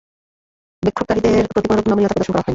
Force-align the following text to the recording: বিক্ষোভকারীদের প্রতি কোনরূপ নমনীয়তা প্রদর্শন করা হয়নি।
বিক্ষোভকারীদের 0.83 1.45
প্রতি 1.49 1.67
কোনরূপ 1.67 1.85
নমনীয়তা 1.87 2.13
প্রদর্শন 2.13 2.31
করা 2.31 2.37
হয়নি। 2.37 2.49